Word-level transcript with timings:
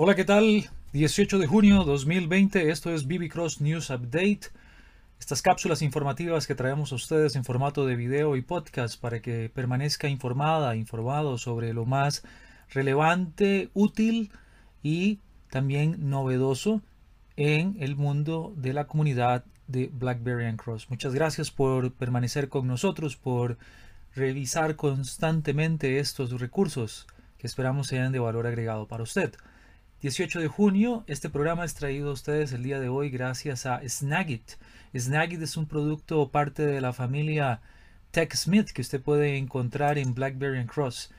Hola, 0.00 0.14
¿qué 0.14 0.24
tal? 0.24 0.70
18 0.92 1.40
de 1.40 1.48
junio 1.48 1.82
2020, 1.82 2.70
esto 2.70 2.94
es 2.94 3.08
BB 3.08 3.28
Cross 3.28 3.60
News 3.60 3.90
Update. 3.90 4.42
Estas 5.18 5.42
cápsulas 5.42 5.82
informativas 5.82 6.46
que 6.46 6.54
traemos 6.54 6.92
a 6.92 6.94
ustedes 6.94 7.34
en 7.34 7.42
formato 7.42 7.84
de 7.84 7.96
video 7.96 8.36
y 8.36 8.42
podcast 8.42 9.00
para 9.00 9.20
que 9.20 9.50
permanezca 9.52 10.06
informada, 10.06 10.76
informado 10.76 11.36
sobre 11.36 11.72
lo 11.72 11.84
más 11.84 12.22
relevante, 12.70 13.70
útil 13.74 14.30
y 14.84 15.18
también 15.50 16.08
novedoso 16.08 16.80
en 17.34 17.76
el 17.80 17.96
mundo 17.96 18.54
de 18.56 18.74
la 18.74 18.86
comunidad 18.86 19.44
de 19.66 19.90
BlackBerry 19.92 20.46
and 20.46 20.62
Cross. 20.62 20.90
Muchas 20.90 21.12
gracias 21.12 21.50
por 21.50 21.92
permanecer 21.92 22.48
con 22.48 22.68
nosotros, 22.68 23.16
por 23.16 23.58
revisar 24.14 24.76
constantemente 24.76 25.98
estos 25.98 26.30
recursos 26.38 27.08
que 27.36 27.48
esperamos 27.48 27.88
sean 27.88 28.12
de 28.12 28.20
valor 28.20 28.46
agregado 28.46 28.86
para 28.86 29.02
usted. 29.02 29.34
18 30.00 30.38
de 30.38 30.46
junio, 30.46 31.02
este 31.08 31.28
programa 31.28 31.64
es 31.64 31.74
traído 31.74 32.10
a 32.10 32.12
ustedes 32.12 32.52
el 32.52 32.62
día 32.62 32.78
de 32.78 32.88
hoy 32.88 33.10
gracias 33.10 33.66
a 33.66 33.80
Snagit. 33.84 34.52
Snagit 34.96 35.42
es 35.42 35.56
un 35.56 35.66
producto 35.66 36.28
parte 36.30 36.64
de 36.64 36.80
la 36.80 36.92
familia 36.92 37.60
TechSmith 38.12 38.70
que 38.70 38.82
usted 38.82 39.02
puede 39.02 39.36
encontrar 39.38 39.98
en 39.98 40.14
BlackBerry 40.14 40.60
and 40.60 40.70
Cross. 40.70 41.10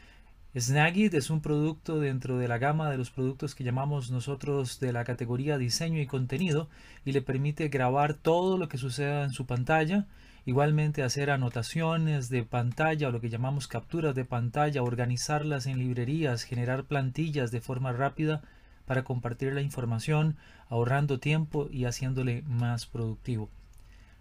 Snagit 0.58 1.14
es 1.14 1.30
un 1.30 1.42
producto 1.42 2.00
dentro 2.00 2.38
de 2.38 2.48
la 2.48 2.58
gama 2.58 2.90
de 2.90 2.98
los 2.98 3.12
productos 3.12 3.54
que 3.54 3.66
llamamos 3.66 4.12
nosotros 4.12 4.80
de 4.80 4.94
la 4.94 5.04
categoría 5.04 5.58
diseño 5.58 6.00
y 6.00 6.08
contenido 6.08 6.70
y 7.04 7.12
le 7.12 7.22
permite 7.22 7.68
grabar 7.68 8.14
todo 8.14 8.58
lo 8.58 8.70
que 8.70 8.78
suceda 8.78 9.26
en 9.26 9.32
su 9.32 9.46
pantalla, 9.46 10.08
igualmente 10.46 11.04
hacer 11.04 11.32
anotaciones 11.32 12.30
de 12.30 12.44
pantalla 12.44 13.10
o 13.10 13.12
lo 13.12 13.20
que 13.20 13.30
llamamos 13.30 13.68
capturas 13.68 14.16
de 14.16 14.24
pantalla, 14.24 14.84
organizarlas 14.84 15.66
en 15.66 15.80
librerías, 15.80 16.44
generar 16.44 16.86
plantillas 16.86 17.52
de 17.52 17.60
forma 17.60 17.92
rápida 17.92 18.42
para 18.90 19.04
compartir 19.04 19.54
la 19.54 19.62
información, 19.62 20.36
ahorrando 20.68 21.20
tiempo 21.20 21.70
y 21.72 21.86
haciéndole 21.86 22.42
más 22.48 22.88
productivo. 22.88 23.48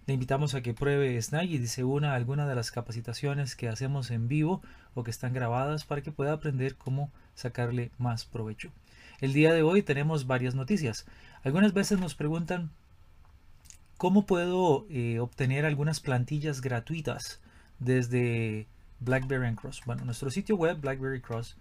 Le 0.04 0.12
invitamos 0.12 0.54
a 0.54 0.60
que 0.60 0.74
pruebe 0.74 1.18
Snagit 1.22 1.62
y 1.62 1.66
se 1.68 1.84
una 1.84 2.12
a 2.12 2.16
alguna 2.16 2.46
de 2.46 2.54
las 2.54 2.70
capacitaciones 2.70 3.56
que 3.56 3.70
hacemos 3.70 4.10
en 4.10 4.28
vivo 4.28 4.60
o 4.92 5.04
que 5.04 5.10
están 5.10 5.32
grabadas 5.32 5.86
para 5.86 6.02
que 6.02 6.12
pueda 6.12 6.34
aprender 6.34 6.76
cómo 6.76 7.10
sacarle 7.34 7.92
más 7.96 8.26
provecho. 8.26 8.70
El 9.22 9.32
día 9.32 9.54
de 9.54 9.62
hoy 9.62 9.80
tenemos 9.80 10.26
varias 10.26 10.54
noticias. 10.54 11.06
Algunas 11.42 11.72
veces 11.72 11.98
nos 11.98 12.14
preguntan 12.14 12.70
cómo 13.96 14.26
puedo 14.26 14.84
eh, 14.90 15.18
obtener 15.18 15.64
algunas 15.64 16.00
plantillas 16.00 16.60
gratuitas 16.60 17.40
desde 17.78 18.66
BlackBerry 19.00 19.54
Cross. 19.54 19.80
Bueno, 19.86 20.04
nuestro 20.04 20.30
sitio 20.30 20.56
web 20.56 20.78
BlackBerry 20.78 21.22
Cross 21.22 21.56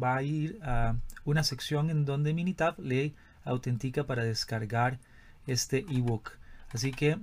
va 0.00 0.16
a 0.16 0.22
ir 0.22 0.58
a 0.62 0.96
una 1.24 1.44
sección 1.44 1.90
en 1.90 2.04
donde 2.04 2.34
Minitab 2.34 2.78
le 2.78 3.14
autentica 3.44 4.04
para 4.04 4.24
descargar 4.24 4.98
este 5.46 5.86
ebook. 5.90 6.32
Así 6.72 6.92
que 6.92 7.18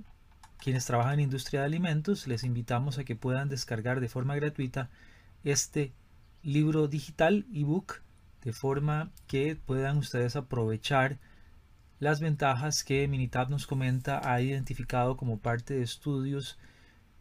quienes 0.62 0.86
trabajan 0.86 1.14
en 1.14 1.20
industria 1.20 1.60
de 1.60 1.66
alimentos 1.66 2.26
les 2.26 2.44
invitamos 2.44 2.98
a 2.98 3.04
que 3.04 3.16
puedan 3.16 3.48
descargar 3.48 4.00
de 4.00 4.08
forma 4.08 4.36
gratuita 4.36 4.90
este 5.44 5.92
libro 6.42 6.88
digital 6.88 7.46
ebook 7.52 8.02
de 8.42 8.52
forma 8.52 9.10
que 9.26 9.56
puedan 9.56 9.98
ustedes 9.98 10.36
aprovechar 10.36 11.18
las 12.00 12.20
ventajas 12.20 12.82
que 12.82 13.06
Minitab 13.06 13.50
nos 13.50 13.66
comenta 13.66 14.20
ha 14.24 14.40
identificado 14.40 15.16
como 15.16 15.38
parte 15.38 15.74
de 15.74 15.82
estudios 15.82 16.58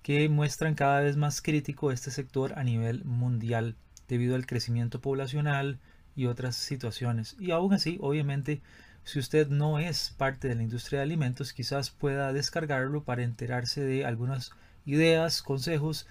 que 0.01 0.29
muestran 0.29 0.73
cada 0.75 1.01
vez 1.01 1.18
más 1.18 1.41
crítico 1.41 1.91
este 1.91 2.09
sector 2.09 2.57
a 2.57 2.63
nivel 2.63 3.03
mundial 3.06 3.75
debido 4.12 4.36
al 4.36 4.46
crecimiento 4.46 5.00
poblacional 5.00 5.80
y 6.18 6.26
otras 6.26 6.58
situaciones. 6.58 7.38
Y 7.40 7.52
aún 7.52 7.74
así, 7.74 7.98
obviamente, 8.02 8.62
si 9.06 9.20
usted 9.20 9.48
no 9.48 9.80
es 9.80 10.14
parte 10.18 10.50
de 10.50 10.56
la 10.56 10.64
industria 10.64 11.00
de 11.00 11.06
alimentos, 11.06 11.54
quizás 11.54 11.92
pueda 11.92 12.34
descargarlo 12.34 13.06
para 13.06 13.24
enterarse 13.24 13.80
de 13.80 14.04
algunas 14.04 14.52
ideas, 14.86 15.42
consejos 15.42 16.08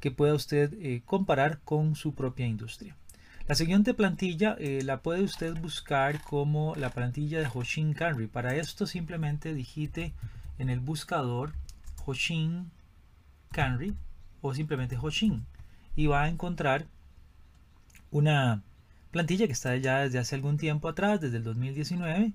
que 0.00 0.10
pueda 0.10 0.34
usted 0.34 0.72
eh, 0.82 1.00
comparar 1.06 1.60
con 1.60 1.94
su 1.94 2.12
propia 2.12 2.44
industria. 2.44 2.96
La 3.46 3.54
siguiente 3.54 3.94
plantilla 3.94 4.56
eh, 4.58 4.82
la 4.82 5.00
puede 5.00 5.22
usted 5.22 5.56
buscar 5.60 6.20
como 6.22 6.74
la 6.74 6.90
plantilla 6.90 7.38
de 7.38 7.48
Hoshin 7.54 7.94
Kanri. 7.94 8.26
Para 8.26 8.56
esto 8.56 8.84
simplemente 8.84 9.54
digite 9.54 10.12
en 10.58 10.70
el 10.70 10.80
buscador 10.80 11.52
Hoshin 12.04 12.72
Kanri 13.52 13.94
o 14.40 14.54
simplemente 14.54 14.98
Hoshin 15.00 15.46
y 15.94 16.06
va 16.06 16.24
a 16.24 16.28
encontrar 16.28 16.86
una 18.10 18.62
plantilla 19.10 19.46
que 19.46 19.52
está 19.52 19.76
ya 19.76 20.00
desde 20.00 20.18
hace 20.18 20.34
algún 20.34 20.58
tiempo 20.58 20.88
atrás, 20.88 21.20
desde 21.20 21.38
el 21.38 21.44
2019, 21.44 22.32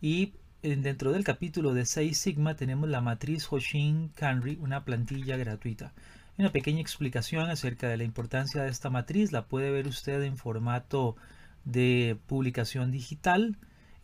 y 0.00 0.32
dentro 0.62 1.12
del 1.12 1.24
capítulo 1.24 1.74
de 1.74 1.86
6 1.86 2.18
Sigma 2.18 2.56
tenemos 2.56 2.88
la 2.88 3.00
matriz 3.00 3.46
Hoshin 3.50 4.08
Kanri, 4.14 4.58
una 4.60 4.84
plantilla 4.84 5.36
gratuita. 5.36 5.92
Una 6.38 6.52
pequeña 6.52 6.80
explicación 6.80 7.48
acerca 7.48 7.88
de 7.88 7.96
la 7.96 8.04
importancia 8.04 8.62
de 8.62 8.70
esta 8.70 8.90
matriz 8.90 9.32
la 9.32 9.46
puede 9.46 9.70
ver 9.70 9.86
usted 9.86 10.22
en 10.22 10.36
formato 10.36 11.16
de 11.64 12.18
publicación 12.26 12.90
digital. 12.90 13.56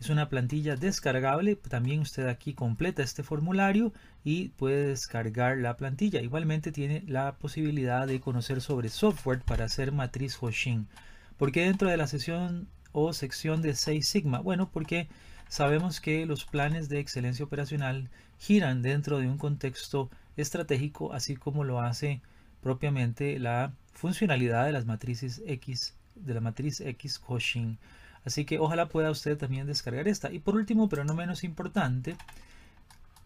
Es 0.03 0.11
una 0.11 0.29
plantilla 0.29 0.75
descargable. 0.75 1.55
También 1.55 2.01
usted 2.01 2.27
aquí 2.27 2.55
completa 2.55 3.05
este 3.05 3.23
formulario 3.23 3.93
y 4.25 4.49
puede 4.49 4.89
descargar 4.89 5.59
la 5.59 5.77
plantilla. 5.77 6.21
Igualmente 6.21 6.73
tiene 6.73 7.05
la 7.07 7.37
posibilidad 7.37 8.09
de 8.09 8.21
conocer 8.21 8.61
sobre 8.61 8.89
software 8.89 9.43
para 9.43 9.67
hacer 9.67 9.93
matriz 9.93 10.37
Hoshin. 10.41 10.89
¿Por 11.37 11.53
qué 11.53 11.67
dentro 11.67 11.89
de 11.89 11.97
la 11.97 12.09
sesión 12.09 12.67
o 12.91 13.13
sección 13.13 13.63
de 13.63 13.77
6 13.77 14.05
Sigma? 14.05 14.41
Bueno, 14.41 14.71
porque 14.73 15.07
sabemos 15.47 16.01
que 16.01 16.27
los 16.27 16.47
planes 16.47 16.89
de 16.89 16.99
excelencia 16.99 17.45
operacional 17.45 18.11
giran 18.41 18.83
dentro 18.83 19.21
de 19.21 19.29
un 19.29 19.39
contexto 19.39 20.11
estratégico, 20.37 21.13
así 21.13 21.37
como 21.37 21.63
lo 21.63 21.81
hace 21.81 22.23
propiamente 22.61 23.39
la 23.39 23.73
funcionalidad 23.93 24.67
de 24.67 24.73
las 24.73 24.85
matrices 24.85 25.45
X, 25.47 25.95
de 26.17 26.35
la 26.35 26.41
matriz 26.41 26.81
X 26.81 27.23
Hoshin. 27.25 27.79
Así 28.25 28.45
que 28.45 28.59
ojalá 28.59 28.87
pueda 28.87 29.11
usted 29.11 29.37
también 29.37 29.67
descargar 29.67 30.09
esta. 30.09 30.33
Y 30.33 30.39
por 30.39 30.55
último, 30.55 30.89
pero 30.89 31.05
no 31.05 31.15
menos 31.15 31.45
importante, 31.45 32.17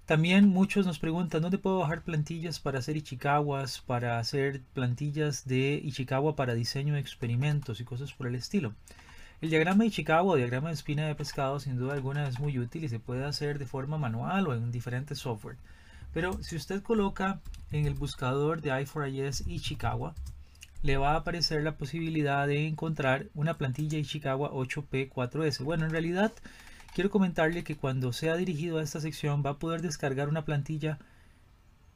también 0.07 0.49
muchos 0.49 0.87
nos 0.87 1.01
preguntan 1.01 1.43
dónde 1.43 1.59
puedo 1.59 1.79
bajar 1.79 2.03
plantillas 2.03 2.61
para 2.61 2.79
hacer 2.79 2.97
Ichikawas, 2.97 3.81
para 3.81 4.21
hacer 4.21 4.63
plantillas 4.73 5.47
de 5.47 5.81
Ichikawa 5.83 6.37
para 6.37 6.55
diseño 6.55 6.95
de 6.95 7.01
experimentos 7.01 7.81
y 7.81 7.85
cosas 7.85 8.13
por 8.13 8.29
el 8.29 8.37
estilo. 8.37 8.73
El 9.41 9.51
diagrama 9.51 9.83
de 9.83 9.89
Ichikawa 9.89 10.37
diagrama 10.37 10.69
de 10.69 10.75
espina 10.75 11.09
de 11.09 11.15
pescado 11.17 11.59
sin 11.59 11.77
duda 11.77 11.95
alguna 11.95 12.29
es 12.29 12.39
muy 12.39 12.57
útil 12.59 12.85
y 12.85 12.89
se 12.89 13.01
puede 13.01 13.25
hacer 13.25 13.59
de 13.59 13.67
forma 13.67 13.99
manual 13.99 14.47
o 14.47 14.55
en 14.55 14.71
diferentes 14.71 15.19
software. 15.19 15.57
Pero 16.15 16.41
si 16.43 16.55
usted 16.55 16.83
coloca 16.83 17.41
en 17.73 17.85
el 17.85 17.95
buscador 17.95 18.63
de 18.63 18.71
i4IS 18.71 19.47
Ichikawa, 19.49 20.15
le 20.83 20.97
va 20.97 21.13
a 21.13 21.17
aparecer 21.17 21.63
la 21.63 21.77
posibilidad 21.77 22.47
de 22.47 22.67
encontrar 22.67 23.27
una 23.35 23.59
plantilla 23.59 23.99
Ichikawa 23.99 24.51
8P4S. 24.53 25.65
Bueno, 25.65 25.85
en 25.85 25.91
realidad 25.91 26.33
quiero 26.95 27.11
comentarle 27.11 27.65
que 27.65 27.77
cuando 27.77 28.13
sea 28.13 28.37
dirigido 28.37 28.79
a 28.79 28.83
esta 28.83 29.01
sección 29.01 29.43
va 29.45 29.51
a 29.51 29.59
poder 29.59 29.83
descargar 29.83 30.29
una 30.29 30.45
plantilla 30.45 30.99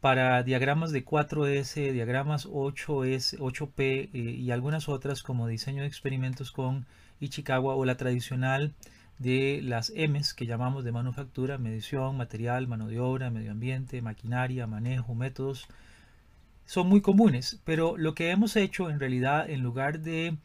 para 0.00 0.42
diagramas 0.42 0.92
de 0.92 1.04
4S, 1.04 1.92
diagramas 1.92 2.46
8S, 2.48 3.38
8P 3.38 4.10
eh, 4.12 4.18
y 4.18 4.50
algunas 4.50 4.88
otras 4.88 5.22
como 5.22 5.46
diseño 5.46 5.82
de 5.82 5.88
experimentos 5.88 6.52
con 6.52 6.86
Ichikawa 7.20 7.74
o 7.74 7.84
la 7.84 7.96
tradicional 7.96 8.72
de 9.18 9.60
las 9.62 9.92
M's 9.94 10.32
que 10.32 10.46
llamamos 10.46 10.84
de 10.84 10.92
manufactura, 10.92 11.58
medición, 11.58 12.16
material, 12.16 12.66
mano 12.66 12.88
de 12.88 12.98
obra, 12.98 13.30
medio 13.30 13.52
ambiente, 13.52 14.00
maquinaria, 14.00 14.66
manejo, 14.66 15.14
métodos, 15.14 15.68
son 16.70 16.88
muy 16.88 17.00
comunes, 17.00 17.61
pero 17.64 17.96
lo 17.96 18.14
que 18.14 18.31
hemos 18.31 18.55
hecho 18.55 18.90
en 18.90 19.00
realidad 19.00 19.50
en 19.50 19.61
lugar 19.61 19.99
de 19.99 20.37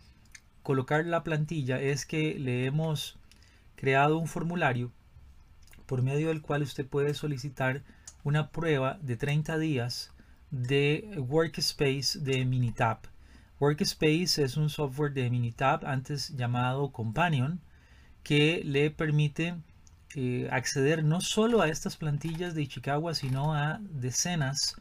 colocar 0.63 1.05
la 1.05 1.23
plantilla 1.23 1.79
es 1.79 2.07
que 2.07 2.39
le 2.39 2.65
hemos 2.65 3.19
creado 3.75 4.17
un 4.17 4.25
formulario 4.25 4.91
por 5.85 6.01
medio 6.01 6.29
del 6.29 6.41
cual 6.41 6.63
usted 6.63 6.83
puede 6.83 7.13
solicitar 7.13 7.83
una 8.23 8.49
prueba 8.49 8.97
de 9.03 9.17
30 9.17 9.59
días 9.59 10.15
de 10.49 11.13
Workspace 11.15 12.17
de 12.17 12.43
Minitab. 12.43 13.01
Workspace 13.59 14.41
es 14.41 14.57
un 14.57 14.71
software 14.71 15.13
de 15.13 15.29
Minitab 15.29 15.85
antes 15.85 16.35
llamado 16.35 16.91
Companion 16.91 17.61
que 18.23 18.63
le 18.65 18.89
permite 18.89 19.57
eh, 20.15 20.49
acceder 20.51 21.03
no 21.03 21.21
solo 21.21 21.61
a 21.61 21.69
estas 21.69 21.97
plantillas 21.97 22.55
de 22.55 22.63
Ichikawa, 22.63 23.13
sino 23.13 23.53
a 23.53 23.77
decenas, 23.79 24.75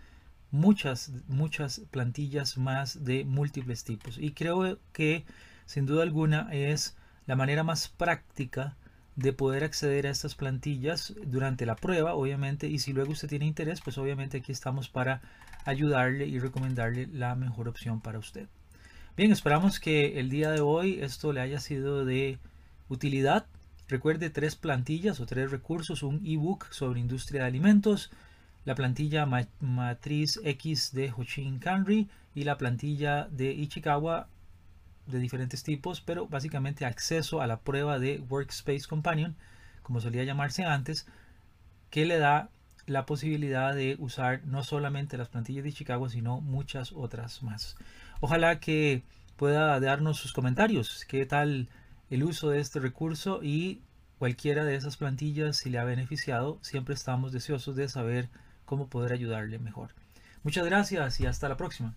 muchas, 0.54 1.10
muchas 1.26 1.80
plantillas 1.90 2.56
más 2.56 3.04
de 3.04 3.24
múltiples 3.24 3.82
tipos. 3.82 4.18
Y 4.18 4.30
creo 4.30 4.78
que 4.92 5.24
sin 5.66 5.84
duda 5.84 6.04
alguna 6.04 6.48
es 6.52 6.96
la 7.26 7.34
manera 7.34 7.64
más 7.64 7.88
práctica 7.88 8.76
de 9.16 9.32
poder 9.32 9.64
acceder 9.64 10.06
a 10.06 10.10
estas 10.10 10.34
plantillas 10.36 11.14
durante 11.26 11.66
la 11.66 11.74
prueba, 11.74 12.14
obviamente, 12.14 12.68
y 12.68 12.78
si 12.78 12.92
luego 12.92 13.12
usted 13.12 13.28
tiene 13.28 13.46
interés, 13.46 13.80
pues 13.80 13.98
obviamente 13.98 14.38
aquí 14.38 14.52
estamos 14.52 14.88
para 14.88 15.22
ayudarle 15.64 16.26
y 16.26 16.38
recomendarle 16.38 17.08
la 17.08 17.34
mejor 17.34 17.68
opción 17.68 18.00
para 18.00 18.18
usted. 18.18 18.46
Bien, 19.16 19.32
esperamos 19.32 19.80
que 19.80 20.20
el 20.20 20.30
día 20.30 20.50
de 20.50 20.60
hoy 20.60 21.00
esto 21.00 21.32
le 21.32 21.40
haya 21.40 21.58
sido 21.58 22.04
de 22.04 22.38
Utilidad. 22.88 23.46
Recuerde 23.88 24.30
tres 24.30 24.56
plantillas 24.56 25.20
o 25.20 25.26
tres 25.26 25.50
recursos, 25.50 26.02
un 26.02 26.24
ebook 26.24 26.66
sobre 26.70 27.00
industria 27.00 27.42
de 27.42 27.48
alimentos, 27.48 28.10
la 28.64 28.74
plantilla 28.74 29.26
matriz 29.60 30.40
X 30.42 30.92
de 30.92 31.12
Hoshin 31.16 31.58
Kanri 31.58 32.08
y 32.34 32.44
la 32.44 32.56
plantilla 32.56 33.28
de 33.30 33.52
Ichikawa 33.52 34.28
de 35.06 35.18
diferentes 35.18 35.62
tipos, 35.62 36.00
pero 36.00 36.26
básicamente 36.26 36.86
acceso 36.86 37.42
a 37.42 37.46
la 37.46 37.60
prueba 37.60 37.98
de 37.98 38.20
Workspace 38.28 38.88
Companion, 38.88 39.36
como 39.82 40.00
solía 40.00 40.24
llamarse 40.24 40.64
antes, 40.64 41.06
que 41.90 42.06
le 42.06 42.18
da 42.18 42.48
la 42.86 43.06
posibilidad 43.06 43.74
de 43.74 43.96
usar 43.98 44.42
no 44.44 44.62
solamente 44.62 45.16
las 45.16 45.28
plantillas 45.28 45.64
de 45.64 45.72
Chicago, 45.72 46.08
sino 46.08 46.40
muchas 46.40 46.92
otras 46.92 47.42
más. 47.42 47.76
Ojalá 48.20 48.60
que 48.60 49.02
pueda 49.36 49.78
darnos 49.80 50.18
sus 50.18 50.32
comentarios, 50.32 51.04
qué 51.06 51.26
tal 51.26 51.68
el 52.10 52.24
uso 52.24 52.50
de 52.50 52.60
este 52.60 52.80
recurso 52.80 53.42
y 53.42 53.80
cualquiera 54.18 54.64
de 54.64 54.76
esas 54.76 54.96
plantillas 54.96 55.56
si 55.56 55.70
le 55.70 55.78
ha 55.78 55.84
beneficiado, 55.84 56.58
siempre 56.62 56.94
estamos 56.94 57.32
deseosos 57.32 57.76
de 57.76 57.88
saber 57.88 58.28
cómo 58.64 58.88
poder 58.88 59.12
ayudarle 59.12 59.58
mejor. 59.58 59.90
Muchas 60.42 60.64
gracias 60.64 61.20
y 61.20 61.26
hasta 61.26 61.48
la 61.48 61.56
próxima. 61.56 61.94